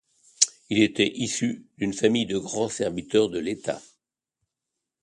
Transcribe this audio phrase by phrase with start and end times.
[0.71, 3.79] Il était issu d'une famille de grands serviteurs de l'État.